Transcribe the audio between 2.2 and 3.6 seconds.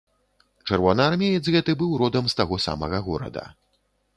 з таго самага горада.